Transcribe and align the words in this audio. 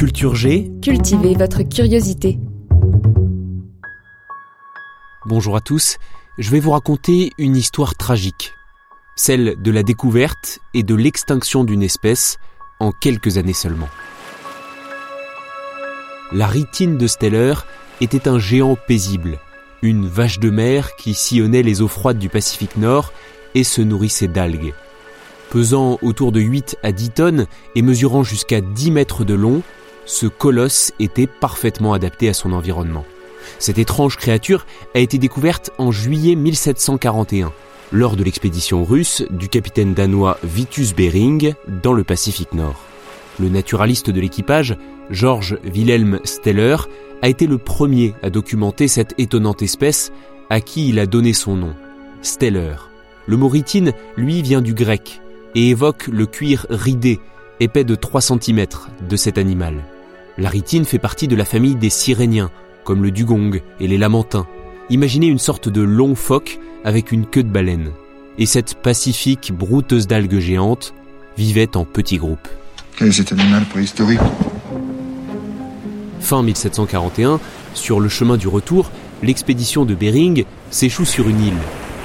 Culture 0.00 0.34
G. 0.34 0.72
Cultivez 0.80 1.34
votre 1.34 1.60
curiosité. 1.62 2.38
Bonjour 5.26 5.56
à 5.56 5.60
tous. 5.60 5.98
Je 6.38 6.50
vais 6.50 6.58
vous 6.58 6.70
raconter 6.70 7.32
une 7.36 7.54
histoire 7.54 7.94
tragique. 7.94 8.54
Celle 9.14 9.60
de 9.60 9.70
la 9.70 9.82
découverte 9.82 10.58
et 10.72 10.82
de 10.84 10.94
l'extinction 10.94 11.64
d'une 11.64 11.82
espèce 11.82 12.38
en 12.78 12.92
quelques 12.92 13.36
années 13.36 13.52
seulement. 13.52 13.90
La 16.32 16.46
ritine 16.46 16.96
de 16.96 17.06
Steller 17.06 17.52
était 18.00 18.26
un 18.26 18.38
géant 18.38 18.78
paisible, 18.88 19.38
une 19.82 20.06
vache 20.06 20.38
de 20.38 20.48
mer 20.48 20.96
qui 20.96 21.12
sillonnait 21.12 21.62
les 21.62 21.82
eaux 21.82 21.88
froides 21.88 22.18
du 22.18 22.30
Pacifique 22.30 22.78
Nord 22.78 23.12
et 23.54 23.64
se 23.64 23.82
nourrissait 23.82 24.28
d'algues. 24.28 24.72
Pesant 25.50 25.98
autour 26.00 26.32
de 26.32 26.40
8 26.40 26.78
à 26.82 26.90
10 26.90 27.10
tonnes 27.10 27.46
et 27.74 27.82
mesurant 27.82 28.22
jusqu'à 28.22 28.62
10 28.62 28.92
mètres 28.92 29.26
de 29.26 29.34
long, 29.34 29.62
ce 30.04 30.26
colosse 30.26 30.92
était 30.98 31.26
parfaitement 31.26 31.92
adapté 31.92 32.28
à 32.28 32.34
son 32.34 32.52
environnement. 32.52 33.04
Cette 33.58 33.78
étrange 33.78 34.16
créature 34.16 34.66
a 34.94 34.98
été 34.98 35.18
découverte 35.18 35.70
en 35.78 35.92
juillet 35.92 36.34
1741, 36.34 37.52
lors 37.92 38.16
de 38.16 38.24
l'expédition 38.24 38.84
russe 38.84 39.24
du 39.30 39.48
capitaine 39.48 39.94
danois 39.94 40.38
Vitus 40.42 40.94
Bering 40.94 41.54
dans 41.82 41.92
le 41.92 42.04
Pacifique 42.04 42.52
Nord. 42.52 42.80
Le 43.38 43.48
naturaliste 43.48 44.10
de 44.10 44.20
l'équipage, 44.20 44.76
Georges 45.10 45.58
Wilhelm 45.64 46.20
Steller, 46.24 46.76
a 47.22 47.28
été 47.28 47.46
le 47.46 47.58
premier 47.58 48.14
à 48.22 48.30
documenter 48.30 48.88
cette 48.88 49.14
étonnante 49.18 49.62
espèce 49.62 50.12
à 50.48 50.60
qui 50.60 50.88
il 50.88 50.98
a 50.98 51.06
donné 51.06 51.32
son 51.32 51.56
nom, 51.56 51.74
Steller. 52.22 52.76
Le 53.26 53.36
mot 53.36 53.48
ritine, 53.48 53.92
lui, 54.16 54.42
vient 54.42 54.62
du 54.62 54.74
grec 54.74 55.20
et 55.54 55.70
évoque 55.70 56.06
le 56.08 56.26
cuir 56.26 56.66
ridé, 56.70 57.20
épais 57.60 57.84
de 57.84 57.94
3 57.94 58.20
cm, 58.22 58.66
de 59.08 59.16
cet 59.16 59.38
animal. 59.38 59.84
La 60.38 60.48
ritine 60.48 60.86
fait 60.86 60.98
partie 60.98 61.28
de 61.28 61.36
la 61.36 61.44
famille 61.44 61.76
des 61.76 61.90
siréniens, 61.90 62.50
comme 62.84 63.02
le 63.02 63.10
dugong 63.10 63.60
et 63.78 63.86
les 63.86 63.98
lamentins. 63.98 64.46
Imaginez 64.88 65.26
une 65.26 65.38
sorte 65.38 65.68
de 65.68 65.82
long 65.82 66.14
phoque 66.14 66.58
avec 66.84 67.12
une 67.12 67.26
queue 67.26 67.42
de 67.42 67.50
baleine. 67.50 67.92
Et 68.38 68.46
cette 68.46 68.74
pacifique 68.74 69.52
brouteuse 69.52 70.06
d'algues 70.06 70.38
géantes 70.38 70.94
vivait 71.36 71.76
en 71.76 71.84
petits 71.84 72.16
groupes. 72.16 72.48
Quel 72.96 73.08
est 73.08 73.12
cet 73.12 73.32
animal 73.32 73.64
préhistorique 73.66 74.20
Fin 76.20 76.42
1741, 76.42 77.40
sur 77.74 78.00
le 78.00 78.08
chemin 78.08 78.36
du 78.36 78.48
retour, 78.48 78.90
l'expédition 79.22 79.84
de 79.84 79.94
Bering 79.94 80.44
s'échoue 80.70 81.04
sur 81.04 81.28
une 81.28 81.40
île, 81.40 81.58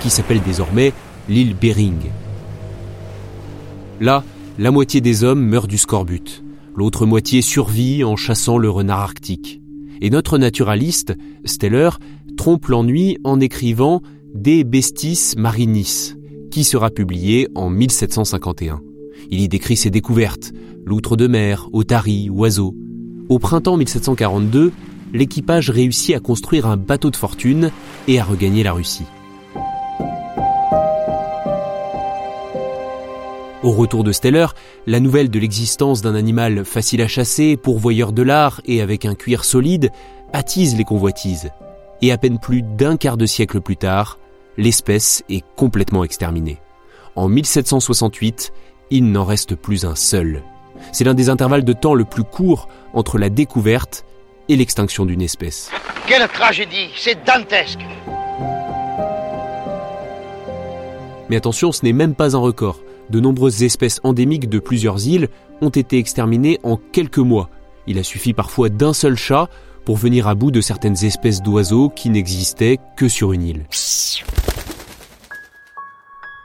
qui 0.00 0.10
s'appelle 0.10 0.40
désormais 0.42 0.92
l'île 1.28 1.54
Bering. 1.54 2.10
Là, 4.00 4.24
la 4.60 4.70
moitié 4.70 5.00
des 5.00 5.24
hommes 5.24 5.42
meurt 5.42 5.70
du 5.70 5.78
scorbut, 5.78 6.44
l'autre 6.76 7.06
moitié 7.06 7.40
survit 7.40 8.04
en 8.04 8.14
chassant 8.14 8.58
le 8.58 8.68
renard 8.68 9.00
arctique. 9.00 9.62
Et 10.02 10.10
notre 10.10 10.36
naturaliste, 10.36 11.14
Steller, 11.46 11.88
trompe 12.36 12.66
l'ennui 12.66 13.16
en 13.24 13.40
écrivant 13.40 14.02
De 14.34 14.62
Bestis 14.62 15.32
Marinis, 15.38 16.12
qui 16.50 16.64
sera 16.64 16.90
publié 16.90 17.48
en 17.54 17.70
1751. 17.70 18.82
Il 19.30 19.40
y 19.40 19.48
décrit 19.48 19.78
ses 19.78 19.90
découvertes, 19.90 20.52
loutre 20.84 21.16
de 21.16 21.26
mer, 21.26 21.70
otaries, 21.72 22.28
oiseaux. 22.28 22.74
Au 23.30 23.38
printemps 23.38 23.78
1742, 23.78 24.72
l'équipage 25.14 25.70
réussit 25.70 26.14
à 26.14 26.20
construire 26.20 26.66
un 26.66 26.76
bateau 26.76 27.08
de 27.08 27.16
fortune 27.16 27.70
et 28.08 28.20
à 28.20 28.24
regagner 28.24 28.62
la 28.62 28.74
Russie. 28.74 29.06
Au 33.62 33.72
retour 33.72 34.04
de 34.04 34.12
Steller, 34.12 34.46
la 34.86 35.00
nouvelle 35.00 35.28
de 35.28 35.38
l'existence 35.38 36.00
d'un 36.00 36.14
animal 36.14 36.64
facile 36.64 37.02
à 37.02 37.08
chasser, 37.08 37.58
pourvoyeur 37.58 38.12
de 38.12 38.22
l'art 38.22 38.62
et 38.64 38.80
avec 38.80 39.04
un 39.04 39.14
cuir 39.14 39.44
solide, 39.44 39.90
attise 40.32 40.76
les 40.76 40.84
convoitises. 40.84 41.50
Et 42.00 42.10
à 42.10 42.16
peine 42.16 42.38
plus 42.38 42.62
d'un 42.62 42.96
quart 42.96 43.18
de 43.18 43.26
siècle 43.26 43.60
plus 43.60 43.76
tard, 43.76 44.18
l'espèce 44.56 45.22
est 45.28 45.44
complètement 45.56 46.04
exterminée. 46.04 46.56
En 47.16 47.28
1768, 47.28 48.50
il 48.90 49.12
n'en 49.12 49.26
reste 49.26 49.56
plus 49.56 49.84
un 49.84 49.94
seul. 49.94 50.42
C'est 50.92 51.04
l'un 51.04 51.12
des 51.12 51.28
intervalles 51.28 51.64
de 51.64 51.74
temps 51.74 51.94
le 51.94 52.06
plus 52.06 52.24
court 52.24 52.66
entre 52.94 53.18
la 53.18 53.28
découverte 53.28 54.06
et 54.48 54.56
l'extinction 54.56 55.04
d'une 55.04 55.20
espèce. 55.20 55.70
Quelle 56.06 56.26
tragédie 56.28 56.88
C'est 56.96 57.26
dantesque 57.26 57.80
Mais 61.28 61.36
attention, 61.36 61.72
ce 61.72 61.84
n'est 61.84 61.92
même 61.92 62.14
pas 62.14 62.34
un 62.34 62.40
record. 62.40 62.80
De 63.10 63.18
nombreuses 63.18 63.64
espèces 63.64 64.00
endémiques 64.04 64.48
de 64.48 64.60
plusieurs 64.60 65.06
îles 65.06 65.28
ont 65.60 65.70
été 65.70 65.98
exterminées 65.98 66.60
en 66.62 66.76
quelques 66.76 67.18
mois. 67.18 67.50
Il 67.86 67.98
a 67.98 68.04
suffi 68.04 68.32
parfois 68.32 68.68
d'un 68.68 68.92
seul 68.92 69.16
chat 69.16 69.48
pour 69.84 69.96
venir 69.96 70.28
à 70.28 70.36
bout 70.36 70.52
de 70.52 70.60
certaines 70.60 71.04
espèces 71.04 71.42
d'oiseaux 71.42 71.88
qui 71.88 72.08
n'existaient 72.08 72.78
que 72.96 73.08
sur 73.08 73.32
une 73.32 73.42
île. 73.42 73.66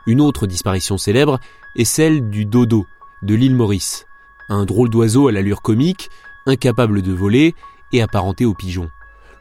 Une 0.07 0.21
autre 0.21 0.47
disparition 0.47 0.97
célèbre 0.97 1.39
est 1.75 1.85
celle 1.85 2.29
du 2.29 2.45
dodo 2.45 2.85
de 3.21 3.35
l'île 3.35 3.55
Maurice, 3.55 4.05
un 4.49 4.65
drôle 4.65 4.89
d'oiseau 4.89 5.27
à 5.27 5.31
l'allure 5.31 5.61
comique, 5.61 6.09
incapable 6.47 7.01
de 7.01 7.11
voler 7.11 7.53
et 7.91 8.01
apparenté 8.01 8.45
aux 8.45 8.53
pigeons. 8.53 8.89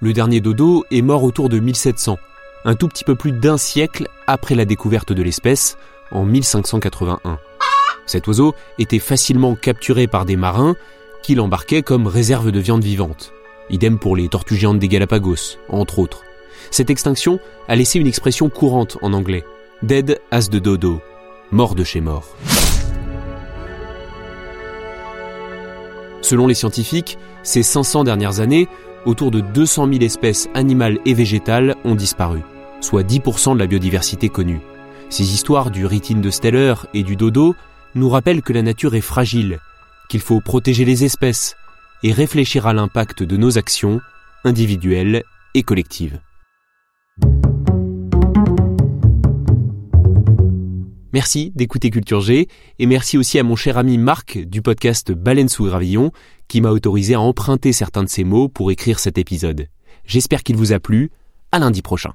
Le 0.01 0.13
dernier 0.13 0.41
dodo 0.41 0.85
est 0.91 1.03
mort 1.03 1.23
autour 1.23 1.49
de 1.49 1.59
1700, 1.59 2.17
un 2.65 2.75
tout 2.75 2.89
petit 2.89 3.05
peu 3.05 3.15
plus 3.15 3.33
d'un 3.33 3.57
siècle 3.57 4.09
après 4.27 4.55
la 4.55 4.65
découverte 4.65 5.13
de 5.13 5.23
l'espèce, 5.23 5.77
en 6.11 6.25
1581. 6.25 7.39
Cet 8.07 8.27
oiseau 8.27 8.55
était 8.79 8.99
facilement 8.99 9.55
capturé 9.55 10.07
par 10.07 10.25
des 10.25 10.37
marins 10.37 10.77
qui 11.23 11.35
l'embarquaient 11.35 11.83
comme 11.83 12.07
réserve 12.07 12.51
de 12.51 12.61
viande 12.61 12.85
vivante. 12.85 13.33
Idem 13.71 13.99
pour 13.99 14.15
les 14.15 14.29
tortues 14.29 14.57
géantes 14.57 14.79
des 14.79 14.89
Galapagos, 14.89 15.59
entre 15.69 15.99
autres. 15.99 16.23
Cette 16.71 16.91
extinction 16.91 17.41
a 17.69 17.77
laissé 17.77 17.99
une 17.99 18.07
expression 18.07 18.51
courante 18.51 18.99
en 19.01 19.13
anglais. 19.13 19.45
Dead 19.83 20.21
as 20.31 20.49
the 20.51 20.57
dodo. 20.57 21.01
Mort 21.51 21.75
de 21.75 21.85
chez 21.85 22.01
mort. 22.01 22.37
Selon 26.21 26.47
les 26.47 26.55
scientifiques, 26.55 27.19
ces 27.43 27.63
500 27.63 28.05
dernières 28.05 28.41
années, 28.41 28.69
autour 29.05 29.31
de 29.31 29.41
200 29.41 29.89
000 29.89 30.05
espèces 30.05 30.49
animales 30.55 30.99
et 31.05 31.15
végétales 31.15 31.77
ont 31.85 31.95
disparu, 31.95 32.41
soit 32.81 33.03
10% 33.03 33.55
de 33.55 33.59
la 33.59 33.67
biodiversité 33.67 34.31
connue. 34.31 34.61
Ces 35.11 35.33
histoires 35.33 35.71
du 35.71 35.87
ritine 35.87 36.21
de 36.21 36.31
Steller 36.31 36.75
et 36.93 37.03
du 37.03 37.17
dodo 37.17 37.55
nous 37.95 38.09
rappellent 38.09 38.43
que 38.43 38.53
la 38.53 38.63
nature 38.63 38.95
est 38.95 39.01
fragile, 39.01 39.61
qu'il 40.09 40.21
faut 40.21 40.41
protéger 40.41 40.85
les 40.85 41.05
espèces 41.05 41.57
et 42.03 42.13
réfléchir 42.13 42.67
à 42.67 42.73
l'impact 42.73 43.23
de 43.23 43.37
nos 43.37 43.57
actions, 43.59 44.01
individuelles 44.45 45.23
et 45.55 45.63
collectives. 45.63 46.21
Merci 51.13 51.53
d'écouter 51.55 51.91
Culture 51.91 52.21
G 52.21 52.49
et 52.81 52.87
merci 52.87 53.17
aussi 53.17 53.39
à 53.39 53.45
mon 53.45 53.55
cher 53.55 53.79
ami 53.79 53.99
Marc 53.99 54.37
du 54.37 54.63
podcast 54.63 55.13
Baleine 55.13 55.49
sous 55.49 55.67
gravillon 55.67 56.11
qui 56.49 56.61
m'a 56.61 56.71
autorisé 56.71 57.15
à 57.15 57.21
emprunter 57.21 57.73
certains 57.73 58.03
de 58.03 58.09
ses 58.09 58.25
mots 58.25 58.49
pour 58.49 58.73
écrire 58.73 58.99
cet 58.99 59.17
épisode. 59.17 59.69
J'espère 60.05 60.43
qu'il 60.43 60.57
vous 60.57 60.73
a 60.73 60.81
plu. 60.81 61.13
À 61.53 61.61
lundi 61.61 61.83
prochain. 61.83 62.15